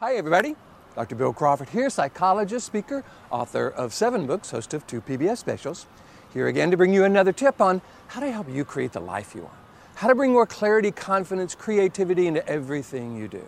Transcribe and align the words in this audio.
Hi, 0.00 0.16
everybody. 0.16 0.56
Dr. 0.96 1.14
Bill 1.14 1.32
Crawford 1.32 1.68
here, 1.68 1.88
psychologist, 1.88 2.66
speaker, 2.66 3.04
author 3.30 3.68
of 3.68 3.94
seven 3.94 4.26
books, 4.26 4.50
host 4.50 4.74
of 4.74 4.84
two 4.88 5.00
PBS 5.00 5.38
specials. 5.38 5.86
Here 6.32 6.48
again 6.48 6.72
to 6.72 6.76
bring 6.76 6.92
you 6.92 7.04
another 7.04 7.30
tip 7.30 7.60
on 7.60 7.80
how 8.08 8.18
to 8.18 8.32
help 8.32 8.50
you 8.50 8.64
create 8.64 8.92
the 8.92 8.98
life 8.98 9.36
you 9.36 9.42
want, 9.42 9.54
how 9.94 10.08
to 10.08 10.16
bring 10.16 10.32
more 10.32 10.46
clarity, 10.46 10.90
confidence, 10.90 11.54
creativity 11.54 12.26
into 12.26 12.44
everything 12.48 13.16
you 13.16 13.28
do. 13.28 13.46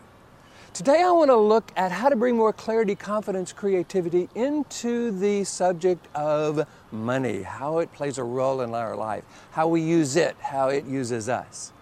Today, 0.72 1.02
I 1.02 1.10
want 1.10 1.30
to 1.30 1.36
look 1.36 1.72
at 1.74 1.90
how 1.90 2.10
to 2.10 2.16
bring 2.16 2.36
more 2.36 2.52
clarity, 2.52 2.94
confidence, 2.94 3.52
creativity 3.52 4.28
into 4.36 5.10
the 5.10 5.42
subject 5.42 6.06
of 6.14 6.64
money, 6.92 7.42
how 7.42 7.78
it 7.80 7.92
plays 7.92 8.18
a 8.18 8.24
role 8.24 8.60
in 8.60 8.72
our 8.72 8.94
life, 8.94 9.24
how 9.50 9.66
we 9.66 9.80
use 9.80 10.14
it, 10.14 10.36
how 10.38 10.68
it 10.68 10.84
uses 10.84 11.28
us. 11.28 11.72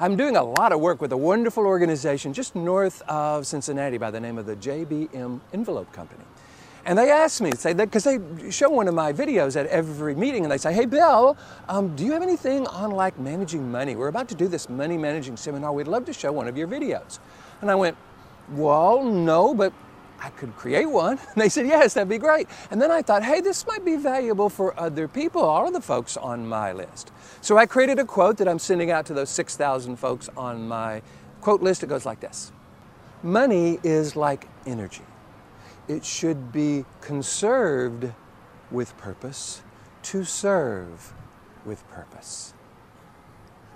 I'm 0.00 0.14
doing 0.14 0.36
a 0.36 0.44
lot 0.44 0.70
of 0.70 0.78
work 0.78 1.00
with 1.00 1.10
a 1.10 1.16
wonderful 1.16 1.66
organization 1.66 2.32
just 2.32 2.54
north 2.54 3.02
of 3.08 3.48
Cincinnati 3.48 3.98
by 3.98 4.12
the 4.12 4.20
name 4.20 4.38
of 4.38 4.46
the 4.46 4.54
JBM 4.54 5.40
Envelope 5.52 5.92
Company. 5.92 6.22
And 6.86 6.96
they 6.96 7.10
asked 7.10 7.40
me, 7.40 7.50
say 7.50 7.72
that 7.72 7.86
because 7.86 8.04
they 8.04 8.20
show 8.48 8.70
one 8.70 8.86
of 8.86 8.94
my 8.94 9.12
videos 9.12 9.56
at 9.56 9.66
every 9.66 10.14
meeting, 10.14 10.44
and 10.44 10.52
they 10.52 10.56
say, 10.56 10.72
"Hey, 10.72 10.86
Bill, 10.86 11.36
um, 11.68 11.96
do 11.96 12.04
you 12.04 12.12
have 12.12 12.22
anything 12.22 12.64
on 12.68 12.92
like 12.92 13.18
managing 13.18 13.72
money? 13.72 13.96
We're 13.96 14.06
about 14.06 14.28
to 14.28 14.36
do 14.36 14.46
this 14.46 14.68
money 14.68 14.96
managing 14.96 15.36
seminar. 15.36 15.72
We'd 15.72 15.88
love 15.88 16.04
to 16.04 16.12
show 16.12 16.30
one 16.30 16.46
of 16.46 16.56
your 16.56 16.68
videos." 16.68 17.18
And 17.60 17.68
I 17.68 17.74
went, 17.74 17.96
"Well, 18.52 19.02
no, 19.02 19.52
but 19.52 19.72
I 20.20 20.30
could 20.30 20.56
create 20.56 20.88
one. 20.88 21.18
And 21.34 21.42
they 21.42 21.48
said, 21.48 21.66
yes, 21.66 21.94
that'd 21.94 22.08
be 22.08 22.18
great. 22.18 22.48
And 22.70 22.80
then 22.82 22.90
I 22.90 23.02
thought, 23.02 23.22
hey, 23.22 23.40
this 23.40 23.66
might 23.66 23.84
be 23.84 23.96
valuable 23.96 24.48
for 24.48 24.78
other 24.78 25.06
people, 25.08 25.42
all 25.42 25.66
of 25.66 25.72
the 25.72 25.80
folks 25.80 26.16
on 26.16 26.48
my 26.48 26.72
list. 26.72 27.12
So 27.40 27.56
I 27.56 27.66
created 27.66 27.98
a 27.98 28.04
quote 28.04 28.38
that 28.38 28.48
I'm 28.48 28.58
sending 28.58 28.90
out 28.90 29.06
to 29.06 29.14
those 29.14 29.30
6,000 29.30 29.96
folks 29.96 30.28
on 30.36 30.66
my 30.66 31.02
quote 31.40 31.62
list. 31.62 31.82
It 31.82 31.88
goes 31.88 32.04
like 32.06 32.20
this 32.20 32.52
Money 33.22 33.78
is 33.82 34.16
like 34.16 34.48
energy, 34.66 35.04
it 35.86 36.04
should 36.04 36.52
be 36.52 36.84
conserved 37.00 38.12
with 38.70 38.96
purpose 38.98 39.62
to 40.02 40.24
serve 40.24 41.12
with 41.64 41.88
purpose. 41.90 42.54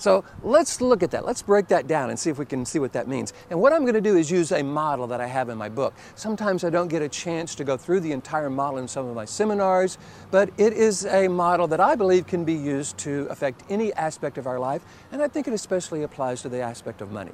So 0.02 0.24
let's 0.42 0.80
look 0.80 1.04
at 1.04 1.12
that. 1.12 1.24
Let's 1.24 1.42
break 1.42 1.68
that 1.68 1.86
down 1.86 2.10
and 2.10 2.18
see 2.18 2.28
if 2.28 2.36
we 2.36 2.44
can 2.44 2.64
see 2.64 2.80
what 2.80 2.92
that 2.94 3.06
means. 3.06 3.32
And 3.50 3.60
what 3.60 3.72
I'm 3.72 3.82
going 3.82 3.94
to 3.94 4.00
do 4.00 4.16
is 4.16 4.32
use 4.32 4.50
a 4.50 4.60
model 4.60 5.06
that 5.06 5.20
I 5.20 5.28
have 5.28 5.48
in 5.48 5.56
my 5.56 5.68
book. 5.68 5.94
Sometimes 6.16 6.64
I 6.64 6.70
don't 6.70 6.88
get 6.88 7.02
a 7.02 7.08
chance 7.08 7.54
to 7.54 7.62
go 7.62 7.76
through 7.76 8.00
the 8.00 8.10
entire 8.10 8.50
model 8.50 8.80
in 8.80 8.88
some 8.88 9.06
of 9.06 9.14
my 9.14 9.24
seminars, 9.24 9.98
but 10.32 10.50
it 10.58 10.72
is 10.72 11.06
a 11.06 11.28
model 11.28 11.68
that 11.68 11.78
I 11.78 11.94
believe 11.94 12.26
can 12.26 12.44
be 12.44 12.52
used 12.52 12.98
to 12.98 13.28
affect 13.30 13.62
any 13.70 13.92
aspect 13.92 14.38
of 14.38 14.48
our 14.48 14.58
life, 14.58 14.82
and 15.12 15.22
I 15.22 15.28
think 15.28 15.46
it 15.46 15.54
especially 15.54 16.02
applies 16.02 16.42
to 16.42 16.48
the 16.48 16.60
aspect 16.60 17.00
of 17.00 17.12
money. 17.12 17.30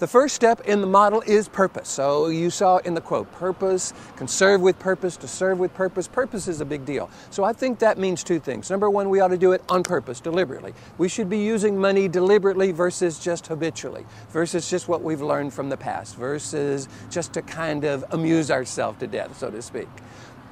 The 0.00 0.06
first 0.06 0.34
step 0.34 0.62
in 0.62 0.80
the 0.80 0.86
model 0.86 1.22
is 1.26 1.46
purpose. 1.46 1.86
So 1.86 2.28
you 2.28 2.48
saw 2.48 2.78
in 2.78 2.94
the 2.94 3.02
quote, 3.02 3.30
purpose, 3.32 3.92
conserve 4.16 4.62
with 4.62 4.78
purpose, 4.78 5.18
to 5.18 5.28
serve 5.28 5.58
with 5.58 5.74
purpose. 5.74 6.08
Purpose 6.08 6.48
is 6.48 6.62
a 6.62 6.64
big 6.64 6.86
deal. 6.86 7.10
So 7.28 7.44
I 7.44 7.52
think 7.52 7.80
that 7.80 7.98
means 7.98 8.24
two 8.24 8.40
things. 8.40 8.70
Number 8.70 8.88
one, 8.88 9.10
we 9.10 9.20
ought 9.20 9.28
to 9.28 9.36
do 9.36 9.52
it 9.52 9.62
on 9.68 9.82
purpose, 9.82 10.18
deliberately. 10.18 10.72
We 10.96 11.10
should 11.10 11.28
be 11.28 11.40
using 11.40 11.76
money 11.76 12.08
deliberately 12.08 12.72
versus 12.72 13.18
just 13.18 13.48
habitually, 13.48 14.06
versus 14.30 14.70
just 14.70 14.88
what 14.88 15.02
we've 15.02 15.20
learned 15.20 15.52
from 15.52 15.68
the 15.68 15.76
past, 15.76 16.16
versus 16.16 16.88
just 17.10 17.34
to 17.34 17.42
kind 17.42 17.84
of 17.84 18.02
amuse 18.12 18.50
ourselves 18.50 19.00
to 19.00 19.06
death, 19.06 19.36
so 19.36 19.50
to 19.50 19.60
speak. 19.60 19.88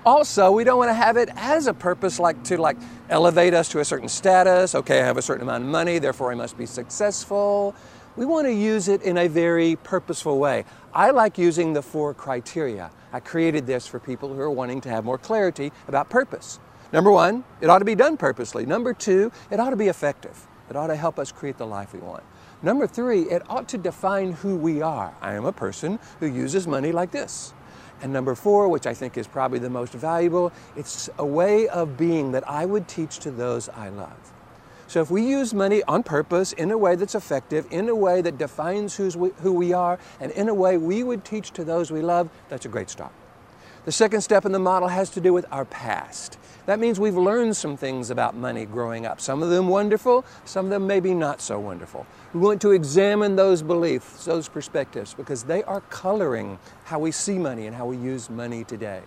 Also, 0.05 0.53
we 0.53 0.63
don't 0.63 0.77
want 0.77 0.91
to 0.91 0.95
have 0.95 1.17
it 1.17 1.31
as 1.37 1.67
a 1.69 1.75
purpose 1.75 2.21
like 2.21 2.43
to 2.45 2.59
like 2.59 2.77
elevate 3.09 3.55
us 3.55 3.71
to 3.71 3.81
a 3.81 3.85
certain 3.85 4.09
status. 4.09 4.75
Okay, 4.75 5.01
I 5.01 5.05
have 5.05 5.17
a 5.17 5.23
certain 5.23 5.43
amount 5.43 5.65
of 5.65 5.71
money, 5.71 5.99
therefore 5.99 6.31
I 6.31 6.35
must 6.35 6.59
be 6.59 6.67
successful 6.67 7.75
we 8.19 8.25
want 8.25 8.49
to 8.49 8.53
use 8.53 8.89
it 8.89 9.01
in 9.03 9.17
a 9.17 9.29
very 9.29 9.77
purposeful 9.77 10.41
way. 10.41 10.65
I 10.93 11.13
like 11.13 11.39
using 11.39 11.73
the 11.73 11.83
four 11.83 12.15
criteria. 12.15 12.91
I 13.13 13.21
created 13.21 13.65
this 13.65 13.87
for 13.87 14.01
people 14.01 14.35
who 14.35 14.41
are 14.41 14.51
wanting 14.51 14.81
to 14.81 14.89
have 14.89 15.05
more 15.05 15.19
clarity 15.19 15.71
about 15.87 16.11
purpose. 16.11 16.59
Number 16.93 17.13
one, 17.13 17.45
it 17.61 17.71
ought 17.71 17.79
to 17.79 17.85
be 17.85 17.95
done 17.95 18.17
purposely. 18.17 18.67
Number 18.67 18.93
two, 18.93 19.31
it 19.53 19.61
ought 19.61 19.71
to 19.71 19.77
be 19.77 19.87
effective. 19.87 20.49
It 20.69 20.75
ought 20.75 20.89
to 20.89 20.97
help 20.97 21.21
us 21.21 21.31
create 21.31 21.59
the 21.59 21.67
life 21.67 21.93
we 21.93 22.01
want. 22.01 22.25
Number 22.61 22.89
three, 22.89 23.23
it 23.23 23.49
ought 23.49 23.69
to 23.69 23.79
define 23.79 24.33
who 24.33 24.57
we 24.57 24.83
are. 24.83 25.15
I 25.21 25.35
am 25.35 25.45
a 25.45 25.53
person 25.53 26.01
who 26.19 26.27
uses 26.27 26.67
money 26.67 26.91
like 26.91 27.13
this. 27.13 27.55
And 28.03 28.13
number 28.13 28.35
four, 28.35 28.69
which 28.69 28.89
I 28.89 28.95
think 28.95 29.17
is 29.17 29.29
probably 29.29 29.61
the 29.61 29.71
most 29.71 29.93
valuable, 29.93 30.53
it's 30.75 31.09
a 31.19 31.25
way 31.25 31.69
of 31.69 31.97
being 31.97 32.33
that 32.33 32.49
I 32.51 32.67
would 32.67 32.89
teach 32.89 33.21
to 33.21 33.31
those 33.31 33.69
I 33.69 33.91
love. 33.91 34.33
So 34.89 35.03
if 35.03 35.11
we 35.11 35.23
use 35.23 35.53
money 35.53 35.83
on 35.83 36.03
purpose, 36.03 36.55
in 36.55 36.71
a 36.71 36.79
way 36.79 36.97
that's 36.97 37.15
effective, 37.15 37.67
in 37.71 37.91
a 37.91 37.95
way 37.95 38.23
that 38.23 38.39
defines 38.39 38.99
we, 38.99 39.31
who 39.43 39.53
we 39.53 39.75
are, 39.75 39.99
and 40.19 40.33
in 40.33 40.49
a 40.49 40.55
way 40.55 40.79
we 40.79 41.03
would 41.03 41.27
teach 41.27 41.51
to 41.53 41.65
those 41.65 41.91
we 41.91 42.01
love, 42.01 42.31
that's 42.49 42.65
a 42.65 42.71
great 42.71 42.89
start. 42.89 43.13
The 43.85 43.93
second 43.93 44.23
step 44.23 44.47
in 44.47 44.53
the 44.53 44.59
model 44.59 44.89
has 44.89 45.11
to 45.11 45.21
do 45.21 45.35
with 45.35 45.45
our 45.53 45.67
past. 45.67 46.39
That 46.65 46.79
means 46.79 46.99
we've 46.99 47.17
learned 47.17 47.55
some 47.55 47.77
things 47.77 48.09
about 48.09 48.35
money 48.35 48.65
growing 48.65 49.05
up. 49.05 49.21
Some 49.21 49.43
of 49.43 49.51
them 49.51 49.69
wonderful, 49.69 50.25
some 50.47 50.67
of 50.67 50.71
them 50.71 50.87
maybe 50.87 51.13
not 51.13 51.43
so 51.43 51.59
wonderful. 51.59 52.07
We 52.33 52.41
want 52.41 52.63
to 52.63 52.73
examine 52.73 53.37
those 53.37 53.63
beliefs, 53.63 54.25
those 54.25 54.49
perspectives, 54.49 55.13
because 55.13 55.43
they 55.43 55.63
are 55.65 55.83
coloring 55.83 56.59
how 56.85 56.99
we 56.99 57.13
see 57.13 57.39
money 57.39 57.67
and 57.67 57.77
how 57.77 57.85
we 57.85 57.99
use 57.99 58.31
money 58.31 58.65
today. 58.65 59.03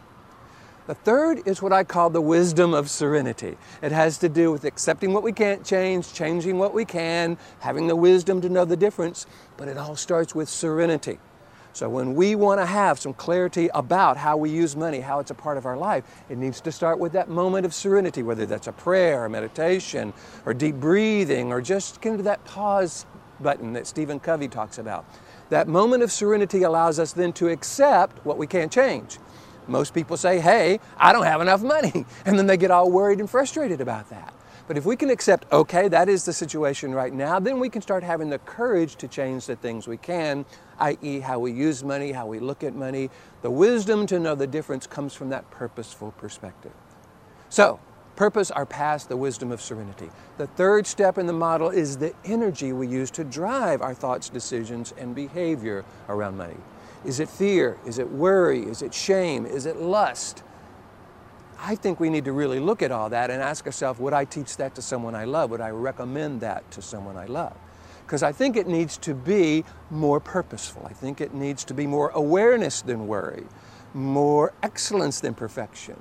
The 0.87 0.95
third 0.95 1.47
is 1.47 1.61
what 1.61 1.71
I 1.71 1.83
call 1.83 2.09
the 2.09 2.21
wisdom 2.21 2.73
of 2.73 2.89
serenity. 2.89 3.55
It 3.83 3.91
has 3.91 4.17
to 4.17 4.29
do 4.29 4.51
with 4.51 4.65
accepting 4.65 5.13
what 5.13 5.21
we 5.21 5.31
can't 5.31 5.63
change, 5.63 6.11
changing 6.11 6.57
what 6.57 6.73
we 6.73 6.85
can, 6.85 7.37
having 7.59 7.87
the 7.87 7.95
wisdom 7.95 8.41
to 8.41 8.49
know 8.49 8.65
the 8.65 8.75
difference, 8.75 9.27
but 9.57 9.67
it 9.67 9.77
all 9.77 9.95
starts 9.95 10.33
with 10.33 10.49
serenity. 10.49 11.19
So 11.73 11.87
when 11.87 12.15
we 12.15 12.35
want 12.35 12.59
to 12.59 12.65
have 12.65 12.99
some 12.99 13.13
clarity 13.13 13.69
about 13.75 14.17
how 14.17 14.35
we 14.37 14.49
use 14.49 14.75
money, 14.75 14.99
how 14.99 15.19
it's 15.19 15.31
a 15.31 15.35
part 15.35 15.57
of 15.57 15.65
our 15.67 15.77
life, 15.77 16.03
it 16.29 16.37
needs 16.37 16.59
to 16.61 16.71
start 16.71 16.99
with 16.99 17.13
that 17.13 17.29
moment 17.29 17.65
of 17.65 17.73
serenity, 17.73 18.23
whether 18.23 18.47
that's 18.47 18.67
a 18.67 18.73
prayer 18.73 19.23
or 19.23 19.29
meditation 19.29 20.13
or 20.45 20.53
deep 20.53 20.75
breathing 20.75 21.51
or 21.51 21.61
just 21.61 22.01
get 22.01 22.13
into 22.13 22.23
that 22.23 22.43
pause 22.43 23.05
button 23.39 23.73
that 23.73 23.87
Stephen 23.87 24.19
Covey 24.19 24.47
talks 24.47 24.79
about. 24.79 25.05
That 25.49 25.67
moment 25.67 26.03
of 26.03 26.11
serenity 26.11 26.63
allows 26.63 26.99
us 26.99 27.13
then 27.13 27.33
to 27.33 27.49
accept 27.49 28.25
what 28.25 28.37
we 28.37 28.47
can't 28.47 28.71
change. 28.71 29.19
Most 29.67 29.93
people 29.93 30.17
say, 30.17 30.39
hey, 30.39 30.79
I 30.97 31.13
don't 31.13 31.25
have 31.25 31.41
enough 31.41 31.61
money. 31.61 32.05
And 32.25 32.37
then 32.37 32.47
they 32.47 32.57
get 32.57 32.71
all 32.71 32.91
worried 32.91 33.19
and 33.19 33.29
frustrated 33.29 33.81
about 33.81 34.09
that. 34.09 34.33
But 34.67 34.77
if 34.77 34.85
we 34.85 34.95
can 34.95 35.09
accept, 35.09 35.51
okay, 35.51 35.87
that 35.89 36.07
is 36.07 36.23
the 36.23 36.33
situation 36.33 36.93
right 36.93 37.13
now, 37.13 37.39
then 37.39 37.59
we 37.59 37.69
can 37.69 37.81
start 37.81 38.03
having 38.03 38.29
the 38.29 38.39
courage 38.39 38.95
to 38.97 39.07
change 39.07 39.45
the 39.45 39.55
things 39.55 39.87
we 39.87 39.97
can, 39.97 40.45
i.e., 40.79 41.19
how 41.19 41.39
we 41.39 41.51
use 41.51 41.83
money, 41.83 42.11
how 42.11 42.25
we 42.25 42.39
look 42.39 42.63
at 42.63 42.75
money. 42.75 43.09
The 43.41 43.51
wisdom 43.51 44.07
to 44.07 44.19
know 44.19 44.35
the 44.35 44.47
difference 44.47 44.87
comes 44.87 45.13
from 45.13 45.29
that 45.29 45.49
purposeful 45.51 46.11
perspective. 46.13 46.71
So, 47.49 47.79
purpose, 48.15 48.51
our 48.51 48.65
past, 48.65 49.09
the 49.09 49.17
wisdom 49.17 49.51
of 49.51 49.61
serenity. 49.61 50.09
The 50.37 50.47
third 50.47 50.87
step 50.87 51.17
in 51.17 51.25
the 51.27 51.33
model 51.33 51.69
is 51.69 51.97
the 51.97 52.13
energy 52.23 52.71
we 52.71 52.87
use 52.87 53.11
to 53.11 53.23
drive 53.23 53.81
our 53.81 53.93
thoughts, 53.93 54.29
decisions, 54.29 54.93
and 54.97 55.13
behavior 55.15 55.83
around 56.07 56.37
money. 56.37 56.57
Is 57.03 57.19
it 57.19 57.29
fear? 57.29 57.77
Is 57.85 57.97
it 57.97 58.09
worry? 58.09 58.63
Is 58.63 58.81
it 58.81 58.93
shame? 58.93 59.45
Is 59.45 59.65
it 59.65 59.77
lust? 59.77 60.43
I 61.63 61.75
think 61.75 61.99
we 61.99 62.09
need 62.09 62.25
to 62.25 62.31
really 62.31 62.59
look 62.59 62.81
at 62.81 62.91
all 62.91 63.09
that 63.09 63.29
and 63.29 63.41
ask 63.41 63.65
ourselves 63.65 63.99
would 63.99 64.13
I 64.13 64.25
teach 64.25 64.57
that 64.57 64.75
to 64.75 64.81
someone 64.81 65.15
I 65.15 65.25
love? 65.25 65.51
Would 65.51 65.61
I 65.61 65.69
recommend 65.69 66.41
that 66.41 66.69
to 66.71 66.81
someone 66.81 67.17
I 67.17 67.25
love? 67.25 67.55
Because 68.05 68.23
I 68.23 68.31
think 68.31 68.57
it 68.57 68.67
needs 68.67 68.97
to 68.99 69.13
be 69.13 69.63
more 69.89 70.19
purposeful. 70.19 70.85
I 70.89 70.93
think 70.93 71.21
it 71.21 71.33
needs 71.33 71.63
to 71.65 71.73
be 71.73 71.87
more 71.87 72.09
awareness 72.09 72.81
than 72.81 73.07
worry, 73.07 73.45
more 73.93 74.53
excellence 74.63 75.19
than 75.19 75.33
perfection, 75.33 75.97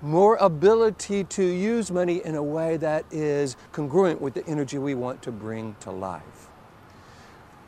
more 0.00 0.36
ability 0.36 1.24
to 1.24 1.44
use 1.44 1.90
money 1.90 2.22
in 2.24 2.34
a 2.34 2.42
way 2.42 2.76
that 2.78 3.04
is 3.10 3.56
congruent 3.70 4.20
with 4.20 4.34
the 4.34 4.46
energy 4.46 4.78
we 4.78 4.94
want 4.94 5.22
to 5.22 5.30
bring 5.30 5.76
to 5.80 5.90
life. 5.90 6.48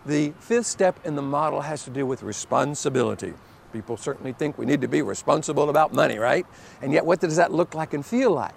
The 0.07 0.35
fifth 0.39 0.67
step 0.67 1.01
in 1.07 1.17
the 1.17 1.23
model 1.23 1.63
has 1.63 1.85
to 1.85 1.91
do 1.91 2.05
with 2.05 2.23
responsibility. 2.23 3.33
People 3.73 3.97
certainly 3.97 4.33
think 4.33 4.59
we 4.59 4.67
need 4.67 4.83
to 4.83 4.89
be 4.89 5.01
responsible 5.01 5.71
about 5.71 5.95
money, 5.95 6.19
right? 6.19 6.47
And 6.83 6.93
yet, 6.93 7.07
what 7.07 7.21
does 7.21 7.37
that 7.37 7.53
look 7.53 7.75
like 7.75 7.95
and 7.95 8.05
feel 8.05 8.31
like? 8.31 8.55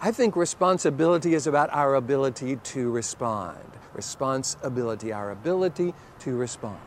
I 0.00 0.10
think 0.10 0.36
responsibility 0.36 1.34
is 1.34 1.46
about 1.46 1.68
our 1.72 1.94
ability 1.96 2.56
to 2.56 2.90
respond. 2.90 3.58
Responsibility, 3.92 5.12
our 5.12 5.30
ability 5.30 5.92
to 6.20 6.34
respond. 6.34 6.80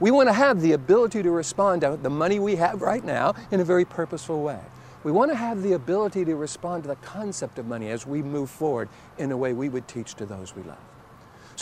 We 0.00 0.10
want 0.10 0.30
to 0.30 0.32
have 0.32 0.60
the 0.60 0.72
ability 0.72 1.22
to 1.22 1.30
respond 1.30 1.82
to 1.82 1.98
the 2.00 2.10
money 2.10 2.38
we 2.38 2.56
have 2.56 2.80
right 2.80 3.04
now 3.04 3.34
in 3.50 3.60
a 3.60 3.64
very 3.64 3.84
purposeful 3.84 4.42
way. 4.42 4.60
We 5.04 5.12
want 5.12 5.30
to 5.30 5.36
have 5.36 5.62
the 5.62 5.74
ability 5.74 6.24
to 6.24 6.36
respond 6.36 6.84
to 6.84 6.88
the 6.88 6.96
concept 6.96 7.58
of 7.58 7.66
money 7.66 7.90
as 7.90 8.06
we 8.06 8.22
move 8.22 8.50
forward 8.50 8.88
in 9.18 9.30
a 9.30 9.36
way 9.36 9.52
we 9.52 9.68
would 9.68 9.86
teach 9.88 10.14
to 10.14 10.26
those 10.26 10.56
we 10.56 10.62
love. 10.62 10.78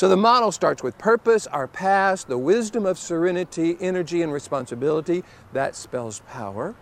So 0.00 0.08
the 0.08 0.16
model 0.16 0.50
starts 0.50 0.82
with 0.82 0.96
purpose, 0.96 1.46
our 1.46 1.68
past, 1.68 2.26
the 2.26 2.38
wisdom 2.38 2.86
of 2.86 2.98
serenity, 2.98 3.76
energy, 3.82 4.22
and 4.22 4.32
responsibility. 4.32 5.22
That 5.52 5.76
spells 5.76 6.22
power, 6.26 6.74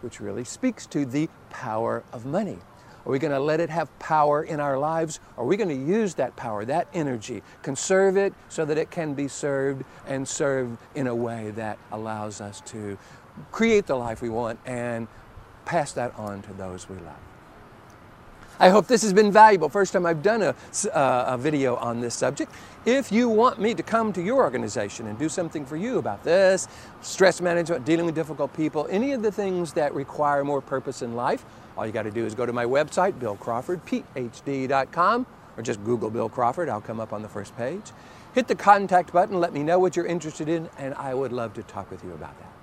which 0.00 0.20
really 0.20 0.44
speaks 0.44 0.86
to 0.86 1.04
the 1.04 1.28
power 1.50 2.02
of 2.14 2.24
money. 2.24 2.56
Are 3.04 3.12
we 3.12 3.18
going 3.18 3.34
to 3.34 3.40
let 3.40 3.60
it 3.60 3.68
have 3.68 3.90
power 3.98 4.42
in 4.42 4.58
our 4.58 4.78
lives? 4.78 5.20
Are 5.36 5.44
we 5.44 5.58
going 5.58 5.68
to 5.68 5.74
use 5.74 6.14
that 6.14 6.34
power, 6.36 6.64
that 6.64 6.88
energy, 6.94 7.42
conserve 7.60 8.16
it 8.16 8.32
so 8.48 8.64
that 8.64 8.78
it 8.78 8.90
can 8.90 9.12
be 9.12 9.28
served 9.28 9.84
and 10.06 10.26
served 10.26 10.78
in 10.94 11.08
a 11.08 11.14
way 11.14 11.50
that 11.56 11.78
allows 11.92 12.40
us 12.40 12.62
to 12.68 12.96
create 13.52 13.86
the 13.86 13.96
life 13.96 14.22
we 14.22 14.30
want 14.30 14.58
and 14.64 15.08
pass 15.66 15.92
that 15.92 16.14
on 16.18 16.40
to 16.40 16.54
those 16.54 16.88
we 16.88 16.96
love? 16.96 17.35
I 18.58 18.70
hope 18.70 18.86
this 18.86 19.02
has 19.02 19.12
been 19.12 19.30
valuable. 19.30 19.68
First 19.68 19.92
time 19.92 20.06
I've 20.06 20.22
done 20.22 20.40
a, 20.42 20.54
uh, 20.92 21.24
a, 21.28 21.36
video 21.36 21.76
on 21.76 22.00
this 22.00 22.14
subject. 22.14 22.50
If 22.86 23.12
you 23.12 23.28
want 23.28 23.60
me 23.60 23.74
to 23.74 23.82
come 23.82 24.14
to 24.14 24.22
your 24.22 24.38
organization 24.38 25.08
and 25.08 25.18
do 25.18 25.28
something 25.28 25.66
for 25.66 25.76
you 25.76 25.98
about 25.98 26.24
this, 26.24 26.66
stress 27.02 27.42
management, 27.42 27.84
dealing 27.84 28.06
with 28.06 28.14
difficult 28.14 28.56
people, 28.56 28.86
any 28.90 29.12
of 29.12 29.22
the 29.22 29.30
things 29.30 29.74
that 29.74 29.94
require 29.94 30.42
more 30.42 30.62
purpose 30.62 31.02
in 31.02 31.14
life, 31.14 31.44
all 31.76 31.86
you 31.86 31.92
got 31.92 32.04
to 32.04 32.10
do 32.10 32.24
is 32.24 32.34
go 32.34 32.46
to 32.46 32.52
my 32.52 32.64
website, 32.64 33.12
billcrawfordphd.com, 33.20 35.26
or 35.56 35.62
just 35.62 35.84
Google 35.84 36.08
Bill 36.08 36.30
Crawford. 36.30 36.70
I'll 36.70 36.80
come 36.80 37.00
up 37.00 37.12
on 37.12 37.20
the 37.20 37.28
first 37.28 37.54
page. 37.56 37.92
Hit 38.34 38.48
the 38.48 38.54
contact 38.54 39.12
button, 39.12 39.38
let 39.38 39.52
me 39.52 39.62
know 39.62 39.78
what 39.78 39.96
you're 39.96 40.06
interested 40.06 40.48
in, 40.48 40.70
and 40.78 40.94
I 40.94 41.12
would 41.12 41.32
love 41.32 41.52
to 41.54 41.62
talk 41.62 41.90
with 41.90 42.02
you 42.04 42.12
about 42.12 42.38
that. 42.38 42.55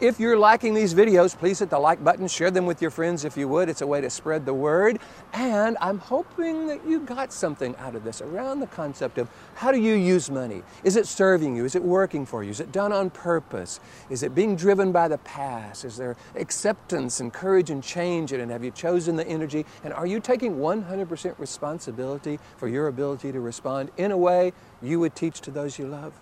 If 0.00 0.20
you're 0.20 0.38
liking 0.38 0.74
these 0.74 0.94
videos, 0.94 1.36
please 1.36 1.58
hit 1.58 1.70
the 1.70 1.78
like 1.80 2.04
button, 2.04 2.28
share 2.28 2.52
them 2.52 2.66
with 2.66 2.80
your 2.80 2.92
friends 2.92 3.24
if 3.24 3.36
you 3.36 3.48
would. 3.48 3.68
It's 3.68 3.80
a 3.80 3.86
way 3.86 4.00
to 4.00 4.08
spread 4.08 4.46
the 4.46 4.54
word. 4.54 5.00
And 5.32 5.76
I'm 5.80 5.98
hoping 5.98 6.68
that 6.68 6.86
you 6.86 7.00
got 7.00 7.32
something 7.32 7.74
out 7.78 7.96
of 7.96 8.04
this 8.04 8.20
around 8.20 8.60
the 8.60 8.68
concept 8.68 9.18
of 9.18 9.28
how 9.56 9.72
do 9.72 9.80
you 9.80 9.94
use 9.94 10.30
money? 10.30 10.62
Is 10.84 10.94
it 10.94 11.08
serving 11.08 11.56
you? 11.56 11.64
Is 11.64 11.74
it 11.74 11.82
working 11.82 12.26
for 12.26 12.44
you? 12.44 12.50
Is 12.50 12.60
it 12.60 12.70
done 12.70 12.92
on 12.92 13.10
purpose? 13.10 13.80
Is 14.08 14.22
it 14.22 14.36
being 14.36 14.54
driven 14.54 14.92
by 14.92 15.08
the 15.08 15.18
past? 15.18 15.84
Is 15.84 15.96
there 15.96 16.16
acceptance 16.36 17.18
and 17.18 17.32
courage 17.32 17.68
and 17.68 17.82
change 17.82 18.32
in 18.32 18.38
it? 18.38 18.44
And 18.44 18.52
have 18.52 18.62
you 18.62 18.70
chosen 18.70 19.16
the 19.16 19.26
energy? 19.26 19.66
And 19.82 19.92
are 19.92 20.06
you 20.06 20.20
taking 20.20 20.58
100% 20.58 21.36
responsibility 21.40 22.38
for 22.56 22.68
your 22.68 22.86
ability 22.86 23.32
to 23.32 23.40
respond 23.40 23.90
in 23.96 24.12
a 24.12 24.16
way 24.16 24.52
you 24.80 25.00
would 25.00 25.16
teach 25.16 25.40
to 25.40 25.50
those 25.50 25.76
you 25.76 25.88
love? 25.88 26.12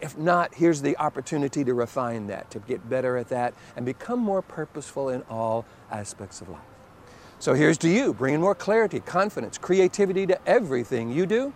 If 0.00 0.16
not, 0.16 0.54
here's 0.54 0.82
the 0.82 0.96
opportunity 0.96 1.64
to 1.64 1.74
refine 1.74 2.26
that, 2.28 2.50
to 2.52 2.58
get 2.60 2.88
better 2.88 3.16
at 3.16 3.28
that, 3.28 3.54
and 3.76 3.84
become 3.84 4.18
more 4.18 4.42
purposeful 4.42 5.10
in 5.10 5.22
all 5.22 5.66
aspects 5.90 6.40
of 6.40 6.48
life. 6.48 6.60
So 7.38 7.54
here's 7.54 7.78
to 7.78 7.88
you, 7.88 8.12
bringing 8.12 8.40
more 8.40 8.54
clarity, 8.54 9.00
confidence, 9.00 9.58
creativity 9.58 10.26
to 10.26 10.38
everything 10.46 11.10
you 11.10 11.26
do. 11.26 11.52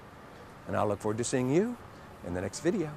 And 0.66 0.76
I 0.76 0.84
look 0.84 1.00
forward 1.00 1.18
to 1.18 1.24
seeing 1.24 1.54
you 1.54 1.76
in 2.26 2.34
the 2.34 2.40
next 2.40 2.60
video. 2.60 2.90